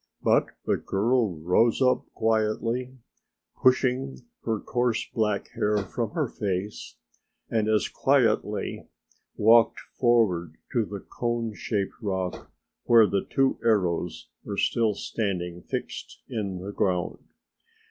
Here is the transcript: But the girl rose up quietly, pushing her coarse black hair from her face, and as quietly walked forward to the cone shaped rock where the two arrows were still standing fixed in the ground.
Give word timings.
But 0.23 0.47
the 0.65 0.77
girl 0.77 1.35
rose 1.41 1.79
up 1.79 2.07
quietly, 2.15 2.97
pushing 3.61 4.17
her 4.45 4.59
coarse 4.59 5.07
black 5.13 5.49
hair 5.49 5.77
from 5.77 6.13
her 6.13 6.27
face, 6.27 6.95
and 7.51 7.69
as 7.69 7.87
quietly 7.87 8.87
walked 9.37 9.79
forward 9.99 10.55
to 10.73 10.85
the 10.85 11.01
cone 11.01 11.53
shaped 11.53 12.01
rock 12.01 12.51
where 12.85 13.05
the 13.05 13.27
two 13.29 13.59
arrows 13.63 14.27
were 14.43 14.57
still 14.57 14.95
standing 14.95 15.61
fixed 15.61 16.23
in 16.27 16.57
the 16.57 16.71
ground. 16.71 17.19